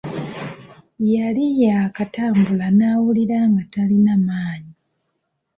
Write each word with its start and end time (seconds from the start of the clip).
Yali 1.13 1.45
yaakatambula 1.63 2.67
n'awulira 2.77 3.39
nga 3.49 3.63
talina 3.73 4.13
maanyi. 4.27 4.73